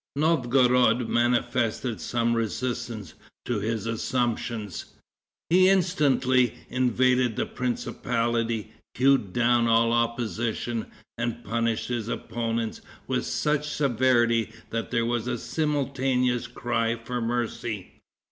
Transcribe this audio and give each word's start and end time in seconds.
Novgorod 0.15 1.07
manifested 1.09 2.01
some 2.01 2.33
resistance 2.33 3.13
to 3.45 3.59
his 3.59 3.85
assumptions. 3.85 4.95
He 5.51 5.69
instantly 5.69 6.55
invaded 6.69 7.35
the 7.35 7.45
principality, 7.45 8.73
hewed 8.95 9.31
down 9.31 9.67
all 9.67 9.93
opposition, 9.93 10.87
and 11.19 11.43
punished 11.43 11.89
his 11.89 12.07
opponents 12.07 12.81
with 13.05 13.27
such 13.27 13.67
severity 13.69 14.51
that 14.71 14.89
there 14.89 15.05
was 15.05 15.27
a 15.27 15.37
simultaneous 15.37 16.47
cry 16.47 16.95
for 16.95 17.21
mercy. 17.21 18.01